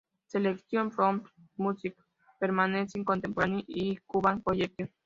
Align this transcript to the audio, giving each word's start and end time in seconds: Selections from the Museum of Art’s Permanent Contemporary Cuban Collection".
Selections 0.25 0.95
from 0.95 1.25
the 1.59 1.63
Museum 1.63 1.93
of 1.95 1.99
Art’s 1.99 2.39
Permanent 2.39 2.89
Contemporary 3.05 3.99
Cuban 4.11 4.41
Collection". 4.41 4.89